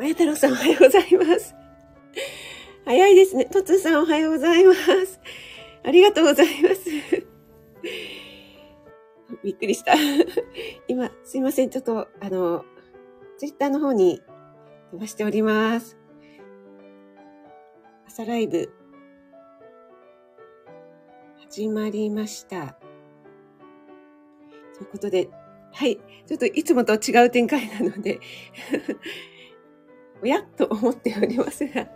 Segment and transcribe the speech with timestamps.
[0.00, 1.54] まや太郎さんおはようございます。
[2.86, 3.44] 早いですね。
[3.44, 5.20] とつさんおはようございます。
[5.84, 6.90] ありがとうございます。
[9.44, 9.92] びっくりした。
[10.88, 11.70] 今、すいません。
[11.70, 12.64] ちょっと、あの、
[13.36, 14.22] ツイッターの方に
[14.90, 15.99] 飛ばしております。
[18.12, 18.68] 朝ライブ、
[21.48, 22.74] 始まりました。
[24.76, 25.30] ということで、
[25.72, 25.96] はい。
[26.26, 28.18] ちょっといつもと違う展開なので
[30.20, 31.88] おやと思っておりますが。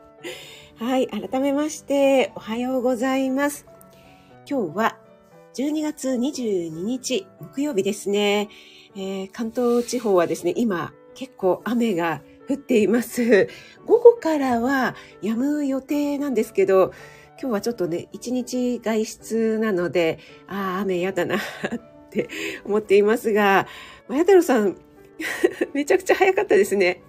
[0.76, 1.08] はい。
[1.08, 3.66] 改めまして、おはようございます。
[4.48, 4.96] 今日は
[5.54, 8.48] 12月22日、木曜日ですね。
[8.94, 13.48] えー、関東地方はですね、今結構雨が降っています。
[13.86, 16.92] 午後からは止む予定なんですけど、
[17.40, 21.40] 今日はちょっとね、一日外出なので、ああ、雨やだなっ
[22.10, 22.28] て
[22.64, 23.66] 思っていますが、
[24.08, 24.76] まや太郎さん、
[25.74, 27.02] めちゃくちゃ早かったですね。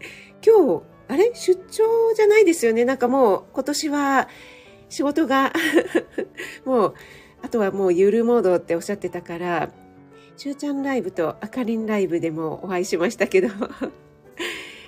[0.45, 1.31] 今日、あれ？
[1.35, 2.85] 出張じゃないですよね？
[2.85, 4.27] なんかもう今年は
[4.89, 5.53] 仕事が
[6.65, 6.93] もう、
[7.41, 9.71] あとはもうゆるモードっておっしゃってたから、
[10.37, 13.47] しゅうちゃんライブとあかりんライブでもお会いしましたけど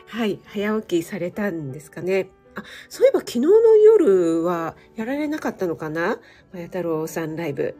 [0.07, 2.29] はい、早起きされたんですかね。
[2.55, 6.19] あ、そういえば昨日の夜はやられなかったのかな？
[6.53, 7.77] まや太郎さんライブ。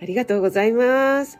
[0.00, 1.38] ありがとうございます。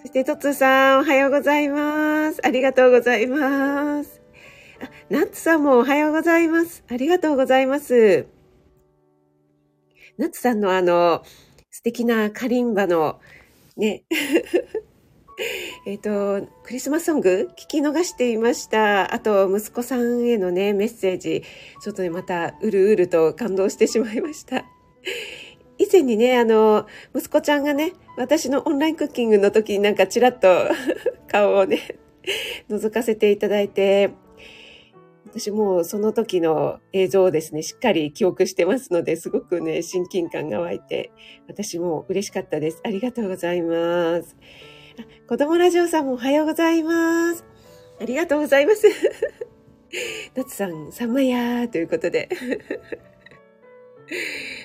[0.00, 2.40] そして、とつさん、おはようございます。
[2.46, 4.20] ありがとうございます。
[4.82, 6.84] あナッツさんもおはようございます。
[6.90, 8.26] ありがとうございます。
[10.18, 11.24] ナッツさんのあの、
[11.70, 13.18] 素敵なカリンバの、
[13.76, 14.04] ね、
[15.86, 19.12] えっと、クリスマスソング聞き逃していました。
[19.12, 21.42] あと、息子さんへのね、メッセージ、
[21.82, 24.64] ちょっとね、また、うるうると感動してしまいました。
[25.78, 30.48] 以前にね、あの、息子ちゃんがね、私のオンラインクッキングの時になんかちらっと
[31.28, 31.80] 顔をね、
[32.68, 34.10] 覗かせていただいて、
[35.26, 41.10] 私もその時の映像をですね、しっかり記憶してますので、すごくね、親近感が湧いて、
[41.48, 42.80] 私も嬉しかったです。
[42.84, 44.36] ありがとうございます。
[45.28, 47.44] 子供ラジオさんもおはようございます。
[48.00, 48.88] ありがとうございます。
[50.34, 52.28] 夏さん、さんまやーということで。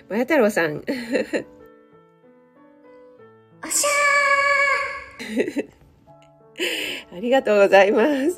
[0.10, 0.78] まや太郎さん。
[0.78, 0.82] お
[3.68, 5.70] しゃー
[7.16, 8.38] ありがとうございます。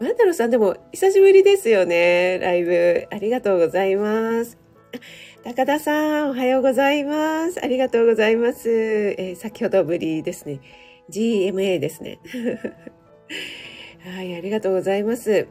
[0.00, 2.38] マンタロさんでも久しぶりですよね。
[2.40, 3.06] ライブ。
[3.10, 4.58] ありがとうございます。
[5.44, 7.60] 高田さん、おはようございます。
[7.62, 8.70] ありがとうございます。
[8.70, 10.60] えー、先ほどぶりですね。
[11.12, 12.18] GMA ですね。
[14.16, 15.46] はい、ありがとうございます。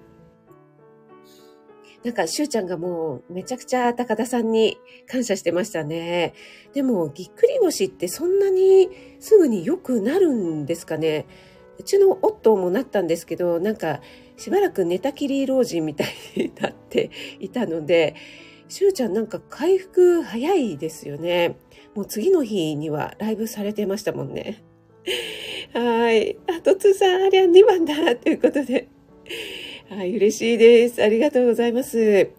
[2.04, 4.78] なんか、しゅうちゃんがもうめちゃくちゃ高田さんに
[5.08, 6.34] 感謝してましたね。
[6.74, 8.90] でも、ぎっくり腰ってそんなに
[9.20, 11.28] すぐに良くなるんですかね。
[11.78, 14.02] うちの夫もなったんですけど、なんか
[14.36, 18.16] しばらく寝たきり老人みたいになって いたので、
[18.68, 21.58] しゅうちゃんなんか回復早いですよね。
[21.94, 24.64] もう次の日にはライブされてましたもんね。
[25.74, 26.38] はい。
[26.48, 28.88] あ、とつさん、ありゃ2番だということで。
[29.90, 31.04] はい、嬉しいです。
[31.04, 32.30] ありがとうございます。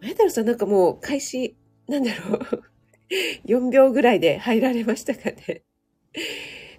[0.00, 1.54] 前太郎さんなんかもう開始、
[1.88, 2.62] なんだろう。
[3.46, 5.62] 4秒ぐらいで入られましたかね。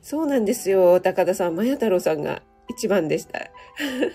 [0.01, 0.99] そうなんですよ。
[0.99, 3.51] 高田さん、まや太郎さんが一番でした。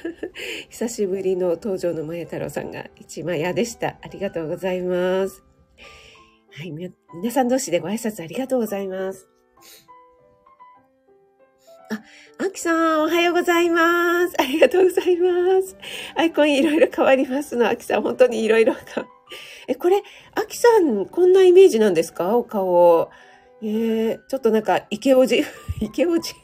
[0.68, 3.98] 久しぶりの登場のまや太郎さんが一番やでした。
[4.02, 5.42] ありがとうございます。
[6.50, 6.92] はい、皆
[7.30, 9.31] さん同士でご挨拶ありがとうございます。
[11.92, 12.02] あ、
[12.38, 14.34] あきさん、おはようございます。
[14.40, 15.76] ありがとうございます。
[16.16, 17.68] アイコンいろいろ変わりますの。
[17.68, 18.74] あきさん、本当にいろいろ
[19.68, 20.02] え、これ、
[20.34, 22.34] あきさん、こんなイメージなんですか？
[22.36, 23.10] お顔。
[23.62, 25.44] えー、ちょっとなんか、イケオジ、
[25.80, 26.34] イケオジっ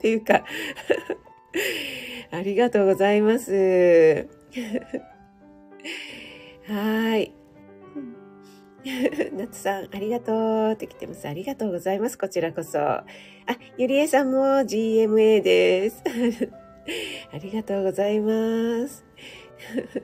[0.00, 0.44] ていうか
[2.32, 4.26] ありがとうございます。
[6.66, 7.34] はい。
[9.32, 10.32] 夏さん、ありがと
[10.70, 11.26] うって来てます。
[11.26, 12.16] ありがとうございます。
[12.16, 12.78] こちらこそ。
[12.80, 13.04] あ、
[13.76, 16.04] ゆりえさんも GMA です。
[17.32, 19.04] ありがとうございます。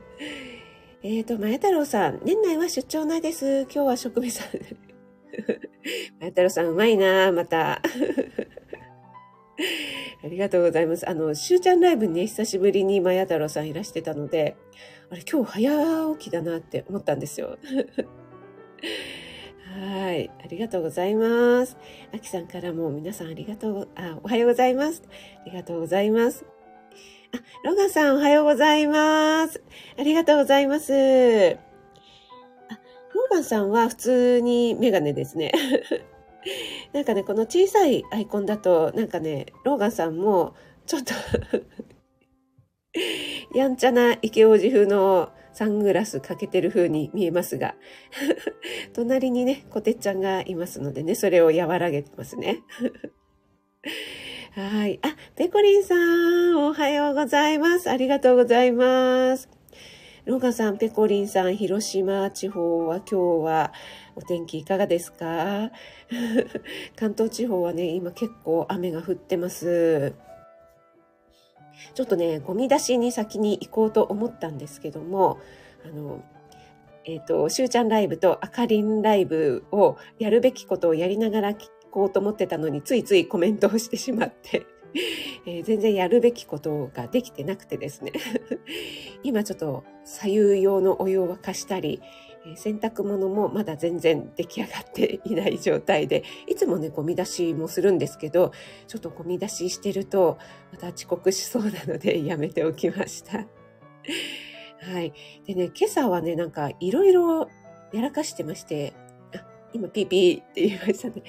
[1.04, 3.62] えっと、まや太郎さん、年内は出張ないです。
[3.62, 4.60] 今日は職務さん。
[6.18, 7.74] まや太郎さん、うまいなまた。
[7.74, 7.82] あ
[10.28, 11.08] りがとうございます。
[11.08, 14.56] あの、しゅうちゃんライブにね、久しぶりにまや太郎さんいらしてたので、
[15.10, 17.58] あれ、今日早起きだなって思ったんですよ。
[19.80, 20.30] はい。
[20.42, 21.76] ありがとうございます。
[22.14, 25.02] あきさんからも皆さんありがとう、あ、おはようございます。
[25.40, 26.44] ありがとうございます。
[27.34, 29.62] あ、ロガさんおはようございます。
[29.98, 30.92] ありがとうございます。
[30.92, 30.96] あ、
[33.14, 35.52] ロガンさんは普通にメガネですね。
[36.92, 41.14] なんかね、この小さいアイコンだと、なんかね、ローガンさんも、ちょっと
[43.56, 47.74] やんちゃな池王子風のサングラスかけてる風に見えますが、
[48.94, 52.60] 隣にね、こてっちゃんがいますのでね、それを和らげてますね。
[54.54, 54.98] はい。
[55.02, 57.90] あ、ペコリンさん、おはようございます。
[57.90, 59.48] ありがとうございます。
[60.24, 63.72] ローガさん、ペコリンさん、広島地方は今日は
[64.14, 65.72] お天気いかがですか？
[66.96, 70.14] 関東地方はね、今結構雨が降ってます。
[71.94, 75.38] ちょっとね、ゴミ出しに先に行こうと思ったんですけども、
[75.84, 76.22] あの、
[77.04, 84.66] えっ、ー、と、しゅうちゃんライブとあかりんライブをやるべきことをやりながら聞こうと思ってたのに、ついついコメントをしてしまって、
[85.46, 88.12] えー、全然やるべきことができてなくてですね。
[89.24, 92.00] 今ちょっと左右用のお湯を沸かしたり、
[92.56, 98.52] 洗濯物もまだ全然出来上がっていない状態で、いつもね、ゴミ出しもするんですけど、
[98.88, 100.38] ちょっとゴミ出ししてると、
[100.72, 103.38] また遅刻しそうなのでやめておきました。
[103.38, 105.12] はい。
[105.46, 107.48] でね、今朝はね、なんかいろいろ
[107.92, 108.92] やらかしてまして、
[109.34, 111.22] あ、今ピーピーって言いましたね。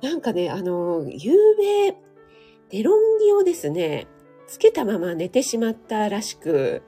[0.00, 1.96] なんかね、あの、夕べ、
[2.70, 4.06] デロンギをですね、
[4.46, 6.82] つけたまま寝てしまったらしく、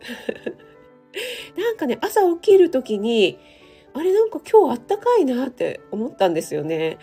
[1.56, 3.38] なんかね、朝起きる時に、
[3.94, 6.98] あれなんか今日あったかいなって思ったんですよね。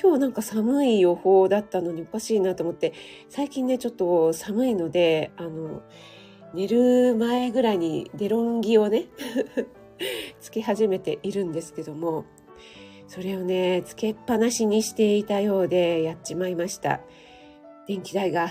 [0.00, 2.92] 今日なんか寒い予報だったのにおかしいなと思って、
[3.28, 5.82] 最近ね、ちょっと寒いので、あの、
[6.54, 9.06] 寝る前ぐらいにデロンギをね、
[10.40, 12.24] つけ始めているんですけども、
[13.06, 17.00] それをね、つけっぱなしにしていたようでやっちまいました。
[17.86, 18.50] 電気代が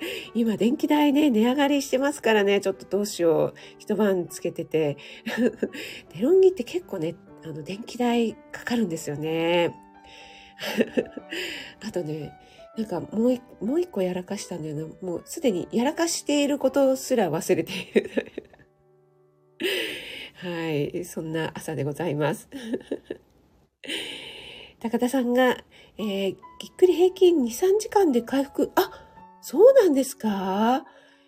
[0.34, 3.54] 今電気代ね、値上がりしてますからね、ちょっとどうしよう。
[3.78, 4.96] 一晩つけてて。
[6.14, 7.14] デロンギって結構ね、
[7.44, 9.74] あの、電気代かかるんですよね。
[11.86, 12.32] あとね、
[12.76, 14.86] なんかもう一もう一個やらかしたんだよな。
[15.02, 18.10] もうすでにやらかしていることすら忘れている。
[20.36, 22.48] はい、そんな朝でございます。
[24.80, 25.58] 高田さんが、
[25.98, 28.72] えー、ぎっくり平均2、3時間で回復。
[28.74, 29.09] あ、
[29.42, 30.84] そうなんですか？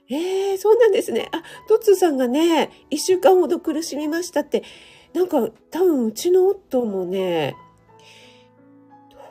[0.08, 1.28] ええー、そうなんですね。
[1.32, 4.62] あ、トッツーさんがね、一週間ほど苦しみましたって、
[5.14, 7.54] なんか多分うちの夫もね、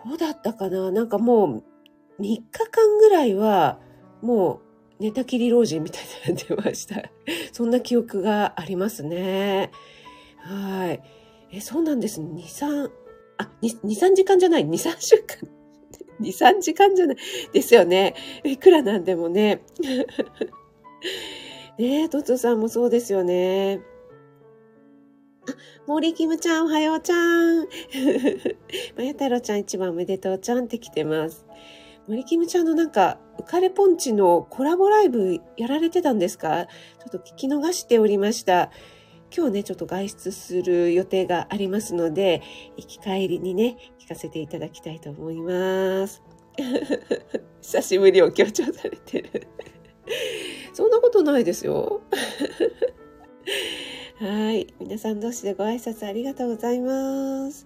[0.07, 0.91] どうだったかな？
[0.91, 1.63] なんかも
[2.17, 3.79] う3日間ぐらいは、
[4.21, 4.61] も
[4.99, 7.03] う寝たきり老人みたいになってました。
[7.53, 9.71] そんな記憶がありますね。
[10.37, 11.01] はい。
[11.51, 12.21] え、そうなんです。
[12.21, 12.89] 2、3、
[13.37, 15.47] あ、2、3時間じゃない、2、3週間。
[16.21, 17.17] 2、3時間じゃない
[17.53, 18.15] ですよね。
[18.43, 19.61] いくらなんでもね。
[21.77, 23.81] ねえ、トツさんもそうですよね。
[25.47, 25.55] あ、
[25.87, 27.67] 森キムちゃん、おはようちゃん。
[28.95, 31.45] まや太郎ちゃん一番おめでとうちゃんって来てます。
[32.07, 36.65] 森キムちゃんのなんか、浮かれポンチのコラボライブやられてたんですか？
[36.65, 38.71] ちょっと聞き逃しておりました。
[39.35, 42.41] 今日ね、ちょっと外出する予定がありますので、
[42.75, 43.77] 行き帰りにね、
[44.11, 46.21] かせていただきたいと思います。
[47.61, 49.47] 久しぶりを強調されてる。
[50.73, 52.01] そんなことないですよ。
[54.19, 54.67] はい。
[54.79, 57.65] 皆さん同士でご挨拶ありがとうございます。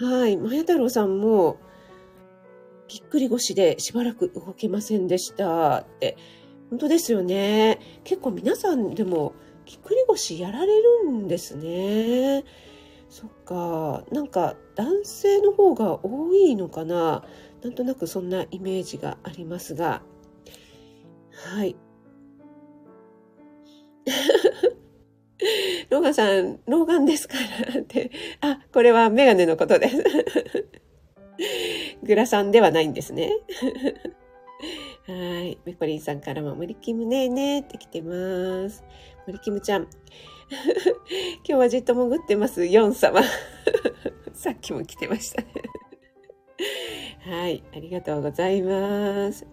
[0.00, 0.36] はい。
[0.36, 1.58] まや太郎さんも、
[2.88, 6.16] ぎっくり腰でしばらく動けませんでしたって。
[6.70, 7.78] 本当ですよね。
[8.02, 9.34] 結構皆さんでも
[9.66, 12.44] ぎっくり腰やられるんですね。
[13.14, 14.02] そっか。
[14.10, 17.22] なんか男性の方が多いのかな。
[17.62, 20.02] なんとなくそんなイメージがありますが。
[21.30, 21.76] はい。
[25.90, 27.36] ローガンさん、老眼ですか
[27.74, 28.10] らって。
[28.40, 30.02] あ、これはメガネのことです。
[32.02, 33.30] グラさんではないんですね。
[35.06, 35.60] はい。
[35.64, 38.82] メコリンさんからも、ムリキムねーねーって来てます。
[39.28, 39.86] 森キムちゃん。
[40.50, 43.22] 今日はじっと潜ってます、ヨン様。
[44.32, 45.48] さっきも来てましたね。
[47.20, 49.46] はい、ありがとうございます。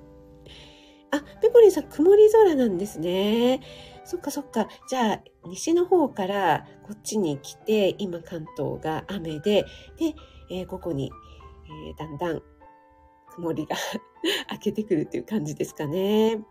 [1.12, 3.62] あ、ペコリンさん、曇り空なんですね。
[4.04, 4.68] そっかそっか。
[4.90, 9.66] じゃあ、西の方からこっちに来て、今関東が雨で、
[9.98, 10.16] で、
[10.50, 11.12] えー、ここに、
[11.88, 12.42] えー、だんだん
[13.36, 13.76] 曇りが
[14.52, 16.42] 明けてくるっていう感じですかね。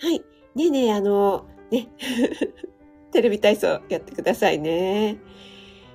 [0.00, 0.20] はい。
[0.54, 1.88] ねえねえ、あの、ね。
[3.16, 5.16] テレビ体操やってくださいね。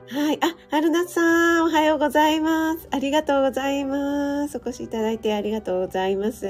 [0.09, 0.39] はい。
[0.41, 2.87] あ、春夏さん、おはようございます。
[2.89, 4.57] ありがとうございます。
[4.57, 6.47] お越しいただいてありがとうございます。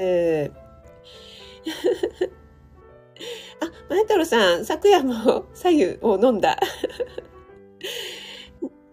[3.60, 6.56] あ、前太郎さん、昨夜も左右を飲んだ。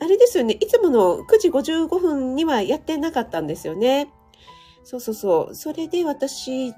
[0.02, 0.58] あれですよね。
[0.60, 4.12] いつもの9時55分にはやってなかったんですよね。
[4.84, 5.56] そうそうそう。
[5.56, 6.74] それで私、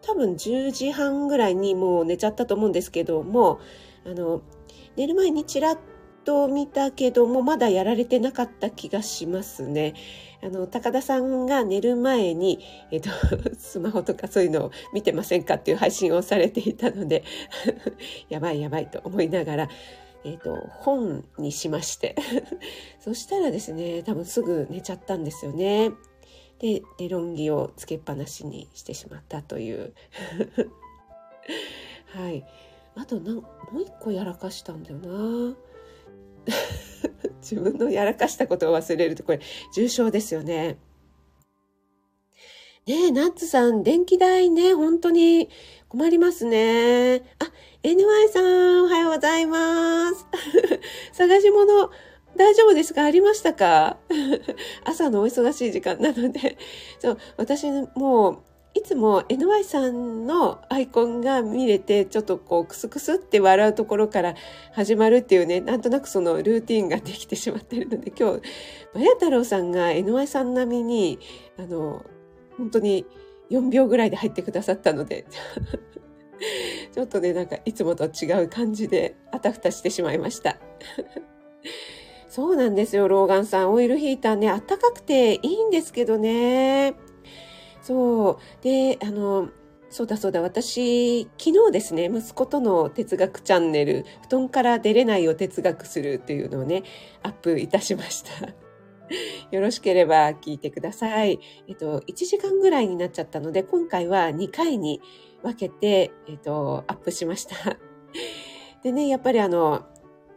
[0.00, 3.60] 多分10時半ぐらいにもう寝ちゃったと思うんですけども、
[4.06, 4.42] あの、
[4.96, 5.78] 寝る前にちらっ
[6.24, 9.94] と見たけども、まだやられてなかった気がしますね。
[10.42, 12.60] あの、高田さんが寝る前に、
[12.90, 13.10] えっと、
[13.58, 17.24] スマホとかそういうのを見てませんかっていう配信をされていたので、
[18.28, 19.68] やばいやばいと思いながら、
[20.24, 22.16] えっ、と、本にしまして。
[22.98, 25.92] そしたらですね、多分すぐ寝ちゃったんですよね。
[26.58, 29.92] で、デロンギをつけっぱなしにしてしまったという。
[32.06, 32.44] はい。
[32.96, 33.42] あとなん、も
[33.74, 35.56] う一個やらかしたんだよな。
[37.40, 39.40] 自分のやらかしたことを忘れるとこれ
[39.74, 40.78] 重症ですよね。
[42.86, 45.48] ねえ、ナッツさん、電気代ね、本当に
[45.88, 47.16] 困りますね。
[47.40, 47.50] あ、
[47.82, 50.24] NY さん、おはようございます。
[51.12, 51.90] 探し物、
[52.36, 53.02] 大丈夫ですか？
[53.04, 53.98] ありましたか？
[54.84, 56.56] 朝のお忙しい時間なので。
[57.00, 58.38] そう、私もう、
[58.86, 64.34] つも NY さんのアイコンが見れて、ちょっとこう、クスクスって笑うところから
[64.72, 68.42] 始まるっていうね、なんとなくそのルーティンができてしまってるので、今日、
[68.94, 71.18] まや太郎さんが NY さん並みに、
[71.58, 72.04] あの、
[72.56, 73.04] 本当に
[73.50, 75.26] 4秒ぐらいで入ってくださったので、
[76.94, 80.58] ちょっとね、なんかいつもと違う感じであたふたしてしまいました。
[82.28, 83.72] そうなんですよ、ローガンさん。
[83.72, 86.94] オイルヒーターね、あったかくていいんですけどね。
[87.86, 88.64] そう。
[88.64, 89.48] で、あの、
[89.90, 96.82] そうだそうだ、私、昨日ですね、息子との哲学チャンネル、布団から出れないを哲学するっていうのをね、
[97.22, 98.54] アップいたしました。
[99.54, 101.38] よろしければ聞いてください。
[101.68, 105.00] えっと、1時間ぐらいになっちゃったので、今回は2回に
[105.44, 107.54] 分けて、えっと、アップしました。
[108.82, 109.86] でね、やっぱりあの、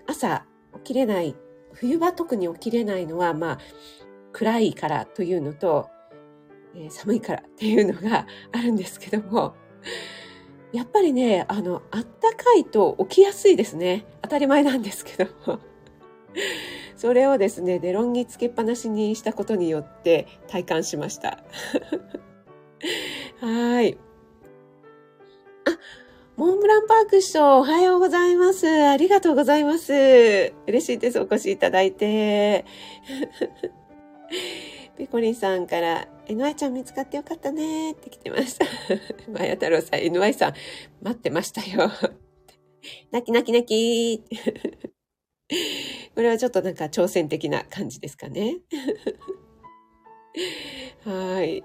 [0.06, 1.36] 朝起きれない、
[1.74, 3.58] 冬場特に起きれないのは、まあ、
[4.34, 5.90] 暗いからというのと、
[6.76, 9.56] えー、寒いからっていうのが あるんですけども、
[10.72, 14.06] やっぱりね、あの、あったかいと起きやすいですね。
[14.22, 15.60] 当たり前なんですけども。
[16.96, 21.44] それをですね、デロンギつけっぱなしにしたことによって体感しました。
[23.42, 23.98] はい。
[25.66, 25.78] あ、
[26.36, 28.68] モンブランパーク師匠、おはようございます。
[28.68, 30.54] ありがとうございます。
[30.68, 31.20] 嬉しいです。
[31.20, 32.66] お越しいただいて。
[35.00, 38.66] ペコリンさんから、NY ちゃん見つかってよかったねって来てました。
[39.32, 40.54] マヤ太郎さん、NY さん、
[41.02, 41.90] 待ってましたよ。
[43.10, 44.22] 泣き泣き泣き
[46.14, 48.58] これはちょっとなんか挑戦的な感じですかね。
[51.06, 51.64] はい。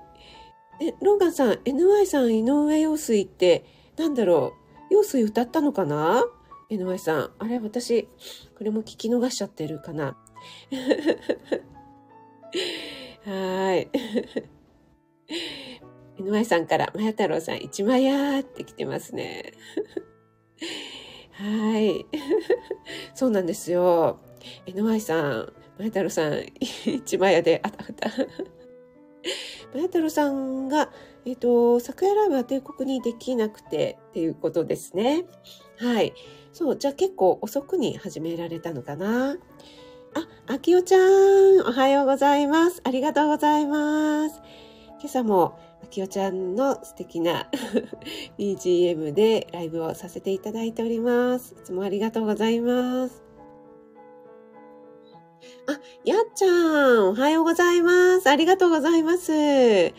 [0.81, 3.65] え、ローガンさん、NY さん、井上陽水って、
[3.97, 4.53] なんだろ
[4.91, 6.25] う、陽水歌ったのかな
[6.71, 7.33] ?NY さん。
[7.41, 8.05] あれ、私、
[8.57, 10.17] これも聞き逃しちゃってるかな
[13.25, 13.89] はい。
[16.19, 19.55] NY さんから、まや太郎さん、一枚やーって来てますね。
[21.33, 22.07] はい。
[23.15, 24.21] そうなんですよ。
[24.67, 28.11] NY さん、まや太郎さん、一枚やで、あたふた。
[29.73, 30.93] まや太郎さんが、
[31.25, 35.25] えっ、ー、と、昨夜ライブは帝国にできなくてっていうことですね。
[35.79, 36.13] はい。
[36.53, 39.39] そう、じゃあ結構遅くに始められたのかな。
[40.15, 42.81] あ、あきおちゃん、おはようございます。
[42.85, 44.41] ありがとうございます。
[45.01, 47.49] 今朝も、あきおちゃんの素敵な
[48.39, 51.55] BGM でライブをさせていただいております。
[51.55, 53.25] いつもありがとうございます。
[55.67, 58.29] あ、やっちゃん、おはようございます。
[58.29, 59.33] ありがとうございます。
[59.33, 59.91] や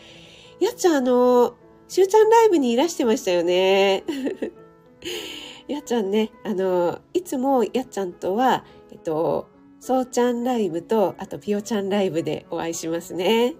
[0.72, 1.54] っちゃん、あの、
[1.88, 4.04] しゅうちゃんライブにいらしてましたよね。
[5.68, 9.48] やっちゃんね、あの、いつもやっちゃんとは、えっと、
[9.86, 13.54] そうちゃんライブと、あとピオちゃんライブでお会いしますね。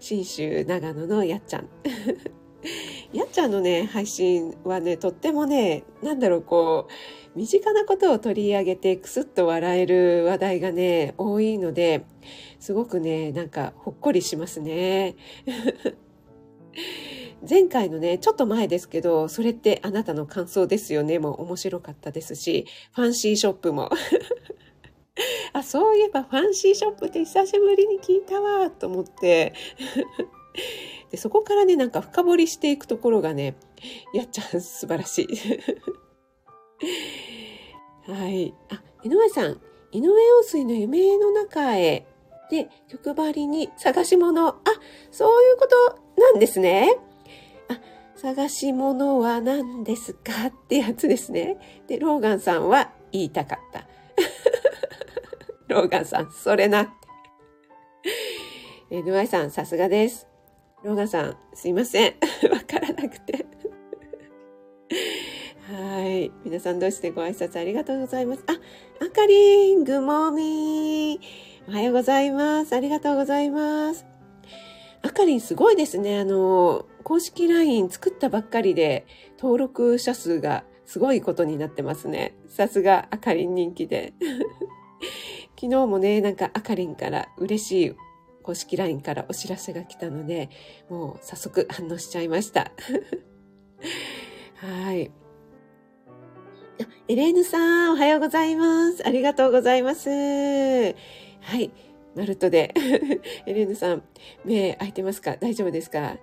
[0.00, 1.68] 信州長野のやっちゃん。
[3.12, 6.88] やっちゃんのね、配信はね、とってもね、なんだろう、こ
[7.36, 12.04] う、身近なことを取り上げてクスッと笑える話題がね、多いので、
[12.58, 15.14] すごくね、なんかほっこりしますね。
[17.48, 23.90] 前回のね、ちょっと前ですけど、それってあなたの感想ですよねも面白かったですし、ファンシーショップも。
[25.52, 29.52] あ、そういえばファンシーショップって久しぶりに聞いたわ、と思って。
[31.10, 33.56] で、そこからね、なんか深掘りしていくところがね、
[34.12, 35.28] やっちゃん素晴らしい。
[38.10, 38.54] はい。
[38.70, 39.60] あ、井上さん、
[39.92, 42.06] 井上陽水の夢の中へ
[42.50, 44.48] で、曲張りに探し物。
[44.48, 44.56] あ、
[45.10, 45.68] そういうこ
[46.16, 46.98] となんですね。
[48.20, 51.56] 探し物は何ですかってやつですね。
[51.86, 53.86] で、ローガンさんは言いたかった。
[55.72, 56.90] ローガンさん、それなって。
[58.90, 60.26] えー、ヌアイさん、さすがです。
[60.82, 62.14] ローガンさん、すいません。
[62.50, 63.46] わからなくて。
[65.70, 66.32] はい。
[66.44, 68.42] 皆さんどうしてご挨拶ありがとうございます？
[68.48, 71.20] あ、あかりん、ぐもみ
[71.68, 72.74] おはようございます。
[72.74, 74.17] ありがとうございます。
[75.02, 76.18] あかりんすごいですね。
[76.18, 79.06] あの、公式 LINE 作ったばっかりで
[79.38, 82.36] 登録者数がすごいことになってますね。
[82.48, 84.14] さすがあかりん人気で。
[85.60, 87.96] 昨日もね、なんかあかりんから嬉しい
[88.42, 90.48] 公式 LINE からお知らせが来たので、
[90.88, 92.72] もう早速反応しちゃいました。
[94.56, 95.10] はい。
[97.08, 99.06] エレーヌさん、おはようございます。
[99.06, 100.08] ありがとうございます。
[100.10, 100.94] は
[101.58, 101.70] い。
[102.18, 102.74] ナルトで。
[103.46, 104.02] エレーヌさん、
[104.44, 105.36] 目開いてますか？
[105.36, 106.18] 大丈夫ですか？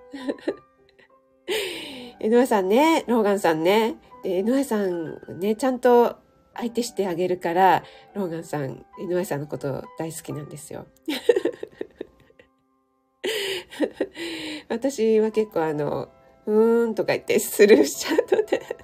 [2.20, 3.96] エノアさんね、ローガンさんね。
[4.24, 6.18] エノアさんね、ちゃんと
[6.54, 7.84] 相手してあげるから、
[8.14, 10.86] ローガンさん、エノアさんのこと大好きなんですよ。
[14.70, 16.10] 私は結構あの、
[16.46, 18.62] うーんとか言ってスルーしちゃうので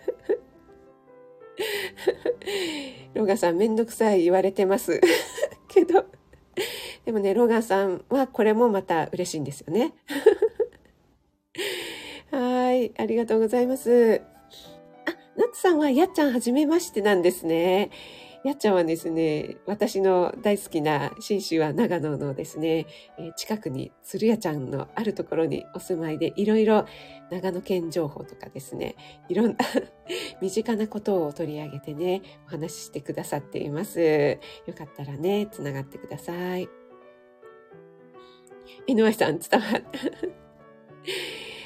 [3.14, 5.00] ローガンさんめんどくさい言われてます
[5.68, 6.06] けど、
[7.06, 9.94] でもね、ロガンさんはこれもまた嬉しいんですよね。
[12.32, 14.22] はい、ありがとうございます。
[15.06, 17.90] あ、ナツさんはやっちゃんはじめましてなんですね。
[18.44, 22.88] やっちゃんはですね、私の大好きな新州は長野のですね、
[23.20, 26.86] えー、近くに鶴屋ちゃんのあるところにお住まいで、いろいろ
[27.30, 28.96] 長野県情報とかですね、
[29.30, 29.56] いろんな
[30.42, 34.40] 身近なことを取り上げてね、お話ししてくださっています。
[34.66, 36.81] よかったらね、つながってください。
[38.88, 39.82] 井上さん伝わっ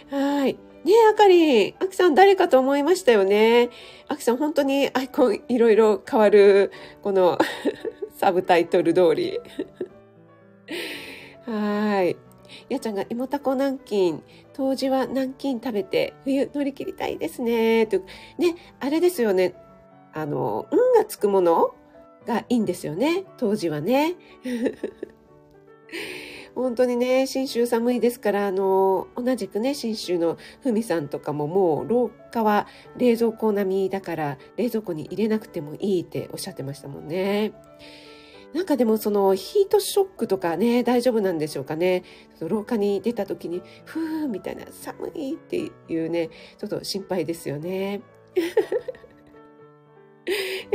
[0.10, 0.16] た。
[0.16, 0.54] はい。
[0.54, 1.76] ねえ、あかりん。
[1.80, 3.70] あきさん誰かと思いましたよね。
[4.08, 6.72] あきさん本当にアイコンいろいろ変わる、
[7.02, 7.40] この
[8.18, 9.40] サブタイトル通り。
[11.46, 12.16] はい。
[12.70, 14.22] やちゃんが芋たこ南京、
[14.54, 17.88] 当時は南京食べて冬乗り切りたいですね。
[17.88, 18.00] と
[18.38, 19.56] ね、あれですよね。
[20.14, 21.74] あの、運がつくもの
[22.26, 23.26] がいいんですよね。
[23.38, 24.16] 当時はね。
[26.56, 32.66] 本当にね、新州寒いですから、あの、同じくね、新州のふみさんとかももう廊下は
[32.98, 37.52] 冷蔵庫並みだから、冷蔵庫に入れなくてもいいっておっしゃってましたもんね。
[38.54, 42.04] なんかでもそのヒートショックとかね、大丈夫なんでしょうかね。
[42.40, 48.02] 廊下に出た時に、ふーみたいな寒いっていうね、ちょっと心配ですよね。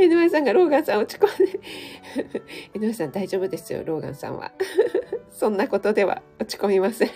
[0.01, 1.59] 江上さんがローガンさん落ち込んで。
[2.73, 4.51] 江上さん大丈夫ですよ、ローガンさんは。
[5.29, 7.09] そんなことでは落ち込みません。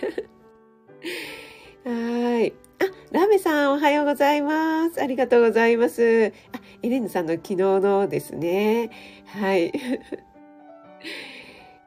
[1.84, 2.52] はい。
[2.78, 5.02] あ、ラメさんおはようございます。
[5.02, 6.32] ありがとうございます。
[6.52, 8.90] あ、エレンヌさんの昨日のですね。
[9.26, 9.72] はい。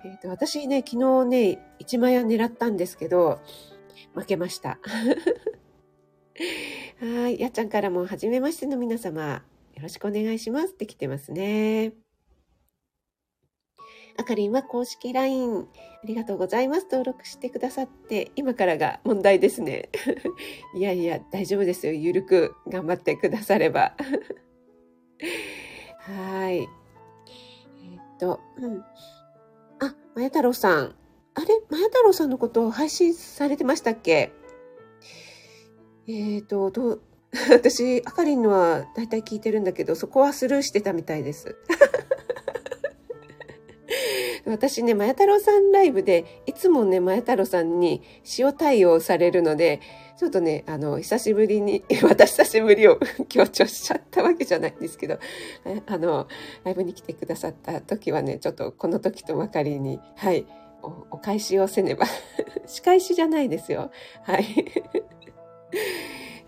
[0.05, 3.39] えっと、私ね、昨日ね、1万円狙ったんですけど、
[4.13, 4.79] 負けました。
[7.01, 7.39] はい。
[7.39, 9.43] やっちゃんからも、はじめましての皆様、
[9.79, 11.93] よろしくお願いしますって来てますね。
[14.17, 15.69] あかりんは公式 LINE、
[16.03, 16.87] ありがとうございます。
[16.91, 19.87] 登録してくださって、今からが問題ですね。
[20.75, 21.93] いやいや、大丈夫ですよ。
[21.93, 23.95] ゆるく頑張ってくだされば。
[25.99, 26.57] はい。
[26.57, 28.81] えー、っと、うん。
[29.79, 30.93] あ、まや太郎さん。
[31.35, 31.57] あれ？
[31.69, 34.33] まや太郎さんのことを配信されてましたっけ？
[36.07, 37.01] えっ、と、どう、
[37.51, 41.55] 私、あかりんのは大体聞いてるんだけど、そこはスルーしてたみたいです。
[44.45, 48.01] 私ね、まや太郎さんライブで、いつもね、まや太郎さんに
[48.37, 49.79] 塩対応されるので、
[50.17, 55.19] ちょっとね、あの、久しぶりに、 私久しぶりを強調しちゃったわけじゃないんですけど、
[55.85, 56.27] あの、
[56.63, 60.47] ライブに来てくださった時はね、ちょっとこの時とばかりに、はい、
[60.81, 62.05] おお返しをせねば。
[62.65, 63.91] 仕返しじゃないですよ。
[64.23, 64.65] はい。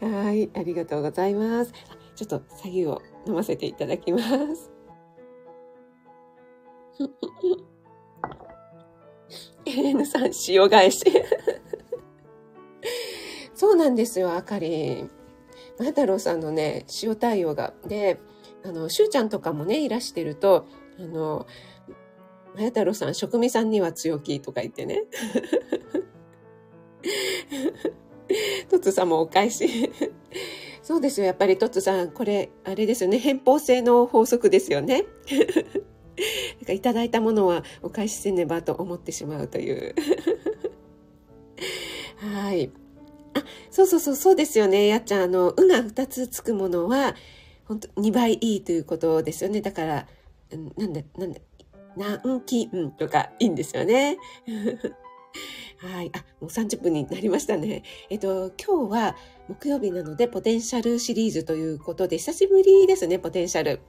[0.01, 1.73] はい、ありがとうございます。
[2.15, 4.71] ちょっと左右を飲ませていただきます。
[9.65, 11.03] エレヌさん、塩返し。
[13.53, 15.11] そうなんですよ、あかりん。
[15.77, 17.73] マ太郎さんのね、塩対応が。
[17.87, 18.19] で、
[18.63, 20.65] あの、しゅうちゃんとかもね、いらしてると、
[20.99, 21.45] あの、
[22.55, 25.03] まや太郎さん、職味さんには強気とか言ってね。
[28.69, 29.91] トツさんもお返し。
[30.81, 31.27] そうですよ。
[31.27, 33.19] やっぱりトツさん、これ、あれですよね。
[33.19, 35.05] 偏方性の法則ですよね。
[36.59, 39.95] なんかいただいたものはお返しせねばと思ってしまうという。
[42.17, 42.71] はい。
[43.33, 44.87] あ、そうそうそう、そうですよね。
[44.87, 47.15] やっちゃん、あの、うが2つつくものは、
[47.65, 49.61] 本当2倍いいということですよね。
[49.61, 50.07] だから、
[50.77, 51.39] なんだ、なんだ、
[51.95, 54.17] 南京とかいいんですよね。
[55.77, 56.11] はい。
[56.13, 57.83] あ、もう30分になりましたね。
[58.09, 59.15] えっと、今日は
[59.47, 63.81] 木曜日なので、ポテンシャルシリーズということで、久しぶりですね、ポテンシャル。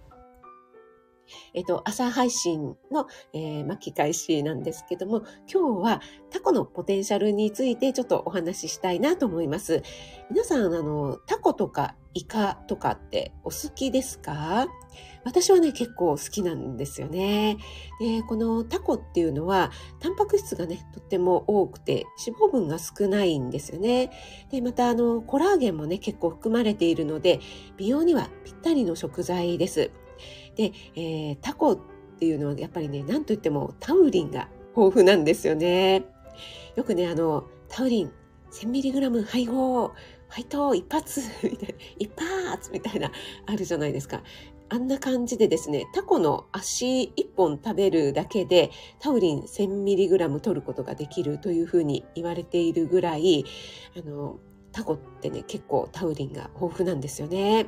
[1.55, 9.83] えっと、朝配信の、えー、巻き返しなんですけども、今日はタコのポテンシャルについてちょっとお話ししたいなと思います。
[10.31, 14.66] 皆さん、あの、タコとかイカとかってお好きですか？
[15.24, 17.58] 私はね、結構好きなんですよね。
[18.00, 24.11] で、このタコっていうのは、タンパク質がね、とっても多くて、脂肪分が少ないんですよね。
[24.50, 27.40] で、また、あの、コラーゲンもね、結構含まれているので、
[27.76, 29.90] 美容にはぴったりの食材です。
[30.56, 31.78] で、えー、タコっ
[32.18, 36.04] ていうのはやっぱりね、なんといってもタウリンが豊富なんですよね。
[36.76, 38.12] よくね、あの、タウリン
[38.52, 39.92] 1000mg 配合、
[40.28, 43.11] 配当一発 みたいな、一発みたいな、
[43.46, 44.22] あるじゃないですか。
[44.72, 53.44] あんな感じでですね、タコの足一本食べるだけでタウリン 1000mg 取ることができるというふうに言われているぐらい、
[53.94, 54.38] あの、
[54.72, 57.66] タコってね、結構タウリンが豊富なんですよね。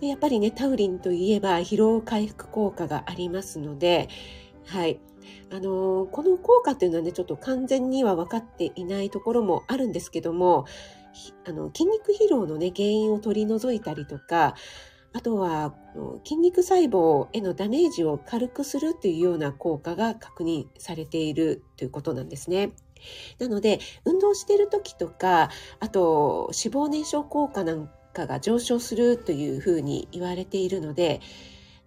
[0.00, 4.10] でやっぱりね、タウリンといえば疲労回復効果がありますので、
[4.66, 5.00] はい。
[5.50, 10.66] あのー、この効果っていうのはね、ちょっと完全には分かっていないところもあるんですけども、
[11.46, 14.54] あの筋肉疲労のね、原因を取り除いたりとか、
[15.18, 15.74] あとは
[16.22, 22.70] 筋肉細胞へのダメージを軽くするというような効果が確認されているということなんですね。
[23.40, 25.50] なので、運動している時とか、
[25.80, 31.20] あと脂肪燃焼効果なん価が上昇するというふうに言われているので、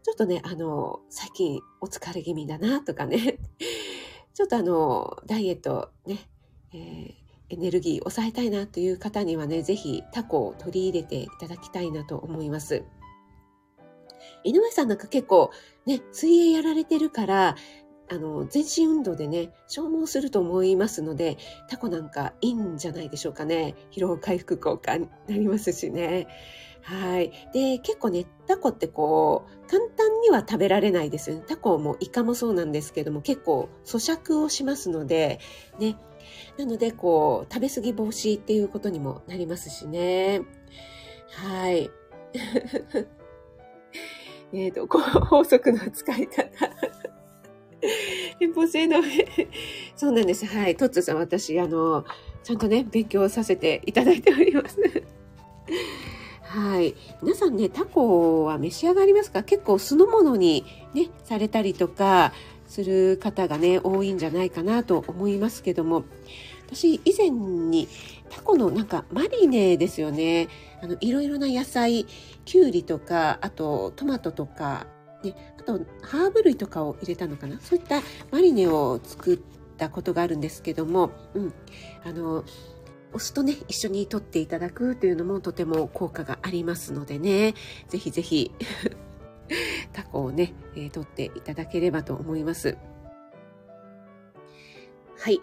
[0.04, 3.40] ちょっとね、あの、最近お疲れ気味だなとかね、
[4.36, 6.18] ちょっとあの、ダイエットね、
[6.74, 7.14] えー、
[7.50, 12.84] エネルギー抑えたいなという方にはね、ぜひタコを取り入れていただきたいなと思います。
[14.44, 15.52] 井上さんなんか結構
[15.86, 17.56] ね、水泳やられてるから、
[18.10, 21.38] あの、全身運動でね、消耗すると思いますので、
[21.70, 23.76] タコなんかいいんじゃないでしょうかね。
[23.92, 26.28] 疲労回復効果になりますしね。
[26.84, 27.32] はい。
[27.54, 31.44] で、結構ね、タコってこう、簡単には食べられないですよね。
[31.48, 35.40] タコもイカもそうなんですけども、結構咀嚼をしますので、
[35.80, 35.96] ね。
[36.58, 40.42] なので、こう、食べ過ぎ防止っていうことにもなりますしね。
[41.30, 41.90] はい。
[44.54, 46.50] えっと、法則の使い方。
[48.40, 48.98] 偏方性の
[49.96, 50.46] そうなんです。
[50.46, 50.76] はい。
[50.76, 52.06] トッツさん、私、あの、
[52.44, 54.78] ちゃんとね、勉強させていただいております。
[56.44, 56.96] はい。
[57.22, 59.44] 皆さんね、タコは召し上がりますか？
[59.44, 62.34] 結構酢の物にね、されたりとか
[62.68, 66.04] する方がね、多いんじゃないかなと思いますけども、
[66.68, 67.88] 私以前に
[68.30, 70.50] タコのなんかマリネですよね。
[70.82, 72.06] あの、いろいろな野菜、
[72.46, 74.88] きゅうりとか、あとトマトとか、
[75.24, 77.60] で、あと、ハーブ類とかを入れたのかな？
[77.60, 78.02] そういった
[78.32, 79.40] マリネを作っ
[79.78, 81.54] たことがあるんですけども、うん。
[82.04, 82.44] あの、
[83.14, 87.54] お酢とね、一緒に取っていただくというのもとても効果がありますのでね、
[87.90, 88.52] ぜひぜひ
[89.94, 92.78] タコをね、えー、取っていただければと思います。
[95.18, 95.42] はい。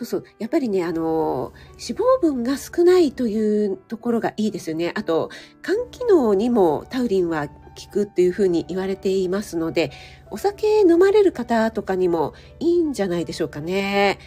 [0.00, 0.24] そうそう。
[0.38, 4.92] やっぱりね、あの、脂肪分が少ないというところがいいですよね。
[4.94, 5.28] あと、
[5.62, 7.54] 肝機能にもタウリンは効
[7.92, 9.92] くっていうふうに言われていますので、
[10.30, 14.18] お酒飲まれる方とかにもいいんじゃないでしょうかね。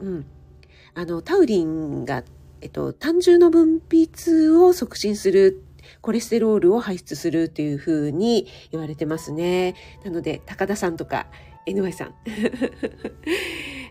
[0.00, 0.26] うん。
[0.94, 2.24] あの、タウリンが、
[2.60, 5.62] えっと、胆汁の分泌を促進する
[6.00, 9.76] コレステロールを排出するというふうに言われてますね。
[10.04, 11.28] なので、高田さんとか、
[11.66, 12.14] NY さん。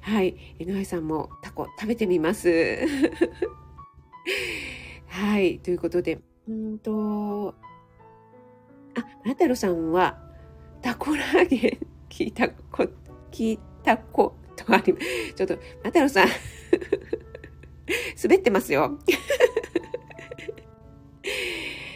[0.06, 0.38] はい。
[0.60, 2.48] NY さんもタコ食べてみます。
[5.10, 5.58] はい。
[5.58, 7.56] ということで、うんと、
[8.94, 10.22] あ、マ太郎さんは、
[10.84, 12.88] タコラーゲン聞いたこ、
[13.32, 14.94] 聞いたことあり、
[15.34, 16.28] ちょっと、マ太郎さん
[18.24, 19.00] 滑ってますよ。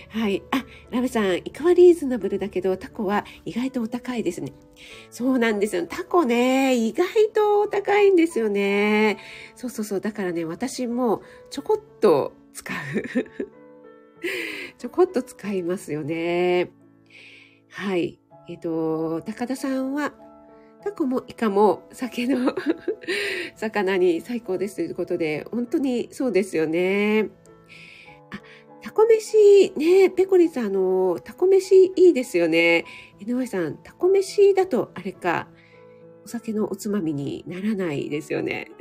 [0.10, 0.42] はい。
[0.50, 4.54] あ、ラブさん、イカはリーズナブルだけど、タコは意外とお高いですね。
[5.12, 5.86] そうなんですよ。
[5.88, 9.18] タコね、意外とお高いんですよね。
[9.56, 10.02] そうそうそう。
[10.02, 11.22] だからね、私も
[11.52, 13.26] ちょこっと使う。
[14.78, 16.72] ちょこっと使いますよね。
[17.70, 18.20] はい。
[18.48, 20.14] えっ、と、高田さんは、
[20.84, 22.56] タコもイカも酒の
[23.56, 27.30] 魚に最高ですということで、本当にそうですよね。
[28.90, 32.86] タコ飯、ね、ペコリさん、あの、タコ飯いいですよね。
[33.20, 35.48] 井上さん、タコ飯だとあれか、
[36.26, 38.72] お酒のおつまみにならないですよね。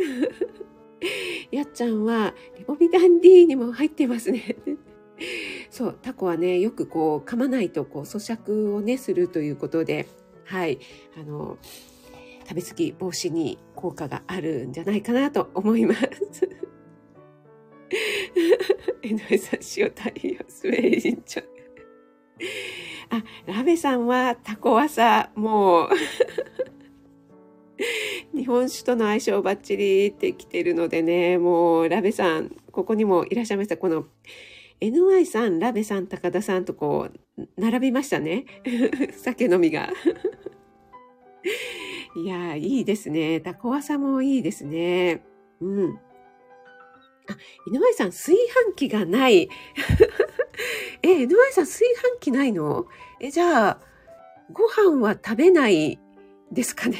[1.53, 4.57] やっちゃんは、リボビダンディにも入ってますね。
[5.68, 10.09] そう、タコはね、よくこう噛まないとこう咀嚼をね、するということで、
[10.44, 10.79] はい、
[11.21, 11.59] あの、
[12.49, 15.94] 食べ過ぎ防止に効果があるんじゃないかなと思いま
[16.33, 16.67] す。
[19.03, 21.44] 江上さん、塩太陽スウェーデンちゃん。
[23.11, 25.88] あ、ラベさんはタコワサ、もう
[28.37, 33.77] 日本酒との相性バッチリって来てるのでね、もうラベさん、ここにもいらっしゃいました。
[33.77, 34.07] この
[34.81, 38.44] NY さん、ラベさん、高田さんとこう、並びましたね。
[39.12, 39.90] 酒飲みが。
[42.16, 43.40] いやいいですね。
[43.40, 45.22] タコワサもいいですね。
[45.61, 45.98] うん。
[47.31, 47.37] あ、
[47.67, 48.37] 井上さん、炊
[48.69, 49.49] 飯器がない。
[51.03, 52.87] え、井上さん、炊飯器ないの？
[53.21, 53.81] え、じゃあ、
[54.53, 55.99] ご飯は食べない
[56.51, 56.99] ですかね？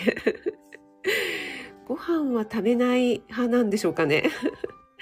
[1.89, 4.25] ご飯は食べない派なんでしょうかね？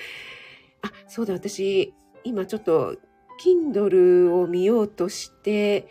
[0.83, 1.93] あ、そうだ、私、
[2.25, 2.97] 今ちょっと、
[3.45, 5.89] Kindle を見ようとして、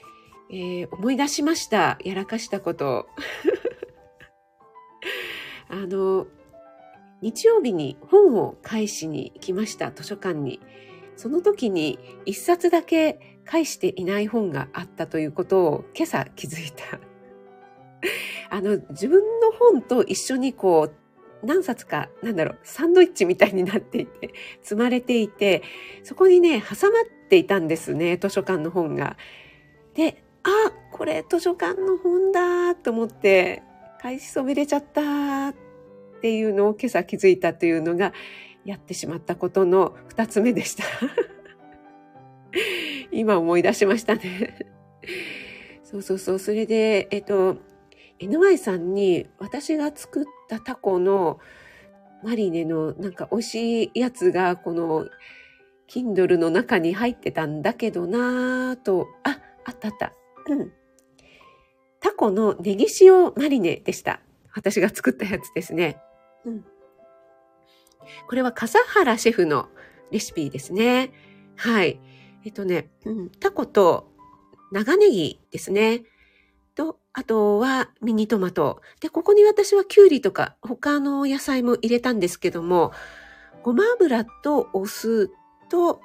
[0.49, 1.97] えー、思い出しました。
[2.03, 3.07] やらかしたこと。
[5.69, 6.27] あの、
[7.21, 10.59] 日曜日に本を返しに行きました、図書館に。
[11.15, 16.99] その時に一冊だけ返していない本があったということを今朝気づいた。
[18.49, 25.63] あの、自分の本と一緒にこう、何冊か、なんだろう、サンドイッチみたいになっていて、積まれていて、
[26.03, 29.17] そこにね、挟まっていたんですね、図書館の本が。
[29.93, 33.63] で、あ、これ図書館の本だと思って、
[34.01, 35.53] 返しそびれちゃった
[36.25, 38.11] っていうのを今朝気づいたというのが、
[38.65, 40.83] やってしまったことの二つ目でした。
[43.11, 44.57] 今思い出しましたね。
[45.83, 46.39] そうそうそう。
[46.39, 47.57] それで、えっと、
[48.19, 51.39] NY さんに私が作ったタコの
[52.23, 55.05] マリネのなんか美味しいやつがこの
[55.87, 60.11] Kindle の中に入ってたんだけどなぁと、あ、あったあった。
[60.47, 60.71] うん。
[61.99, 64.21] タコのネギ塩マリネでした。
[64.55, 66.01] 私が作ったやつですね。
[66.45, 66.65] うん。
[68.27, 69.67] これは笠原シェフの
[70.11, 71.11] レシピですね。
[71.55, 71.99] はい。
[72.45, 74.11] えっとね、うん、タコと
[74.71, 76.03] 長ネギですね。
[76.75, 78.81] と、あとはミニトマト。
[78.99, 82.91] で、ここに私はキュウリとか他の野菜も入れたんですけども、
[83.63, 85.31] ごま油とお酢
[85.69, 86.01] と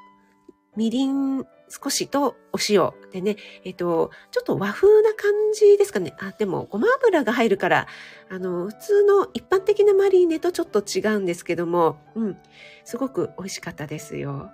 [0.76, 6.14] みりん少しとお塩でね、えっと、ちょっと和風な感じですかね。
[6.20, 7.86] あ、でもごま油が入るから、
[8.28, 12.36] あの、普通の一般的なマリーネとちょっと違うんですけども、うん、
[12.84, 14.50] すごく美味しかったですよ。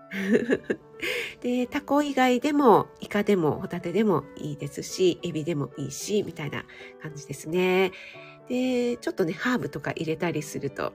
[1.42, 6.64] で、タコ以外でも、イカでもホタテでもいいですし、エビでもいいし、みたいな
[7.02, 7.92] 感じですね。
[8.48, 10.92] で、ちょっとね、ハーブとか入れたりすると、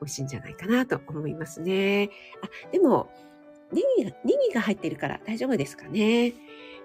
[0.00, 2.10] 美味しいんじゃないかなと思いますね。
[2.42, 3.10] あ、でも、
[3.72, 6.32] ネギが、ネギが入ってるから大丈夫ですかね。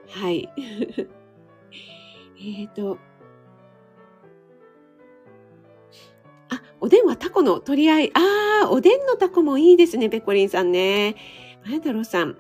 [0.10, 0.50] はい。
[2.44, 2.98] えっと、
[6.50, 8.12] あ、おでんはタコの取り合い。
[8.14, 11.16] ああ、おでんのタコもいいですね、ペコリンさんね。
[11.66, 12.38] マヤ太郎さん、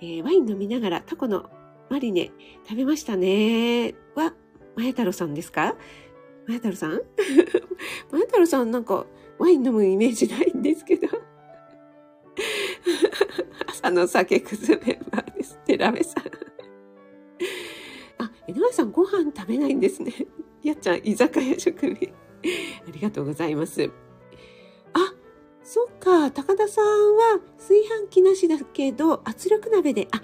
[0.00, 1.48] えー、ワイン飲みながらタコの
[1.88, 2.32] マリネ
[2.68, 3.94] 食べましたね。
[4.14, 4.34] は、
[4.74, 5.76] マヤ太郎さんですか？
[6.46, 6.92] マヤ太郎さん？
[8.10, 9.06] マヤ太郎さんなんか
[9.38, 11.08] ワイン飲むイメージないんですけど。
[13.68, 15.58] 朝の酒くずメンバーです。
[15.64, 16.24] テラメさん。
[18.56, 20.12] あ、江上さんご飯食べないんですね。
[20.62, 22.12] やっちゃん、居酒屋職人。
[22.86, 23.90] ありがとうございます。
[24.92, 25.14] あ、
[25.62, 26.30] そっか。
[26.30, 30.22] 高田さんは炊飯器なしだけど、圧力鍋で、あ、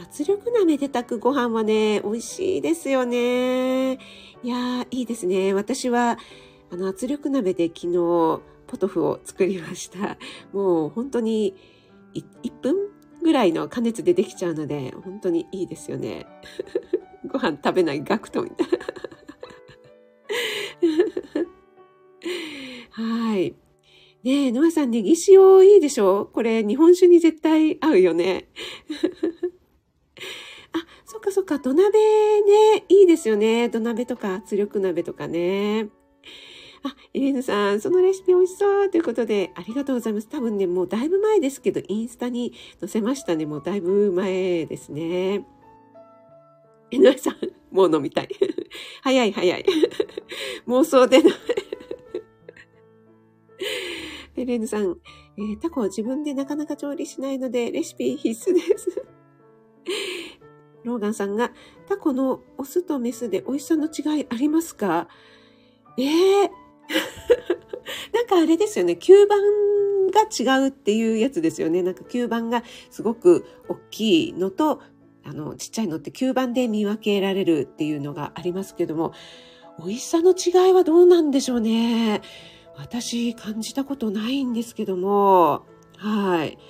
[0.00, 3.94] 圧力鍋で炊くご飯はね、美味しいですよね。
[3.94, 3.98] い
[4.48, 5.54] やー、いいですね。
[5.54, 6.18] 私は、
[6.70, 10.18] あの、圧力鍋で昨日、ポトフを作りました。
[10.52, 11.54] もう本当に
[12.14, 12.76] 1分
[13.22, 16.26] ぐらいの加熱でできちゃうので、本当にいいですよね。
[17.26, 18.78] ご飯食べないガクトみたいな。
[22.90, 23.54] はい。
[24.22, 26.30] ねえ、ノアさん、ネギ塩いいでしょ？
[26.32, 28.48] これ、日本酒に絶対合うよね。
[30.72, 33.68] あ、そっかそっか、土鍋ね、いいですよね。
[33.68, 35.88] 土鍋とか圧力鍋とかね。
[36.86, 40.28] あ、エレーヌさん、そのレシピ美味しそうということで、ありがとうございます。
[40.28, 43.46] 多分ね、もうだいぶ前ですけど、インスタに載せましたね。
[43.46, 45.46] もうだいぶ前ですね。
[46.94, 47.34] えなさん、
[47.70, 48.28] もう飲みたい。
[49.02, 49.64] 早 い早い。
[50.66, 51.34] 妄想でない。
[54.36, 54.98] エレーヌさん、
[55.38, 59.04] えー、タコは自分でなかなか調理しないので、レシピ必須です。
[60.84, 61.52] ローガンさんが、
[61.88, 65.08] タコのオスとメスで美味しさの違いありますか？
[65.96, 66.50] ええー
[68.12, 69.40] なんかあれですよね、吸盤
[70.10, 71.82] が違うっていうやつですよね。
[71.82, 74.80] なんか吸盤がすごく大きいのと、
[75.26, 79.12] あの、ちっちゃいのって吸盤で見分けられるっていうのがありますけども、
[79.78, 82.20] 美味しさの違いはどうなんでしょうね。
[82.76, 85.64] 私感じたことないんですけども、
[85.96, 86.58] はい。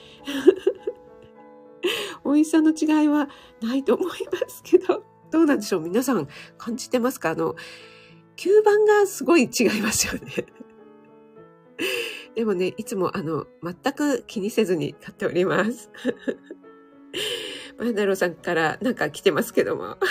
[2.25, 3.29] 美味しさの違いは
[3.61, 4.15] ないと思いま
[4.49, 5.81] すけど、どうなんでしょう？
[5.83, 7.31] 皆さん感じてますか？
[7.31, 7.55] あの、
[8.37, 10.21] 吸盤がすごい違いますよね。
[12.35, 15.91] でもね、いつもあの、全く気にせずに買っております。
[17.79, 19.99] マナロさんからなんか来てますけども。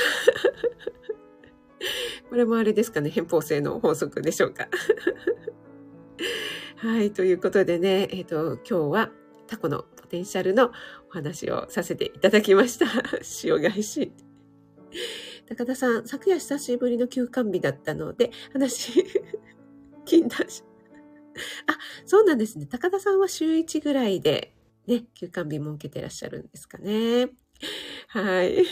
[2.29, 4.67] これもあれですかね、偏方性の法則でしょうか。
[6.77, 9.11] はい、ということでね、えっ、ー、と、今日は
[9.47, 10.71] タコのポテンシャルの
[11.09, 12.87] お話をさせていただきました。
[13.43, 14.11] 塩返し。
[15.47, 19.05] 高田さん、昨夜久しぶりの休館日だったので、話、
[20.05, 20.63] 禁断し、
[21.67, 22.65] あ、そうなんですね。
[22.65, 24.55] 高田さんは週1ぐらいで、
[24.87, 27.29] ね、休館日設けてらっしゃるんですかね。
[28.07, 28.65] はい。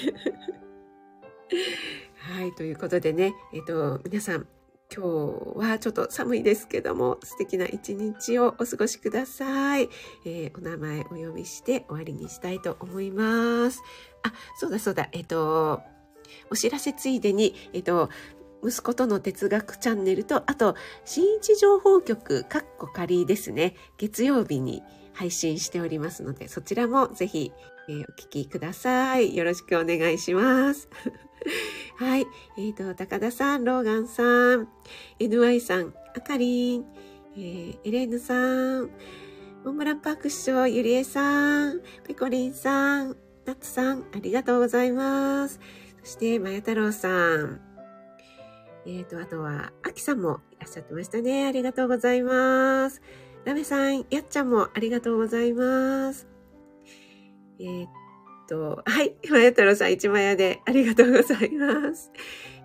[2.17, 4.47] はい、ということでね、えっ、ー、と、皆さん、
[4.93, 5.05] 今
[5.55, 9.89] 日はちょっと寒いですけども、素敵な一日をお過ごしください。
[10.25, 13.81] えー、お名前お呼びして終わりにしたいと思います。
[14.23, 15.81] あ、そうだそうだ、えっ、ー、と、
[16.49, 18.09] お知らせついでに、えっ、ー、と、
[18.63, 27.51] 息子との哲学チャンネルと、あと、新一情報局、かっこ仮ですね、月曜日に配信しておりますので、そちらもぜひ、
[27.89, 29.35] えー、お聞きください。
[29.35, 30.89] よろしくお願いします。
[31.97, 32.25] はい。
[32.57, 34.67] えっ、ー、と、高田さん、ローガンさん、
[35.19, 36.85] NY さん、あかりん、
[37.35, 38.89] えー、エレーヌさん、
[39.63, 45.59] モンブランパーク師匠、ゆりえさん、ペコリンさん、ナッツさん、ありがとうございます。
[46.03, 47.61] そして、まや太郎さん、
[48.85, 51.45] えっ、ー、と、あとは、あきさんもいらっしゃってましたね。
[51.45, 53.01] ありがとうございます。
[53.45, 56.27] ラメさん、やっちゃんもありがとうございます。
[57.59, 57.87] えー、
[58.47, 62.11] と、はい、まや太郎さん、一枚屋でありがとうございます。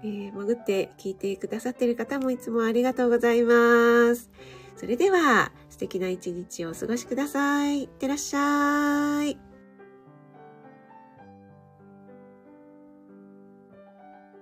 [0.02, 4.30] えー、潜って聞いてくださっている方もいつもありがとうございます。
[4.76, 7.82] それでは、素敵な一日をお過ごしください。
[7.82, 9.55] いってらっしゃい。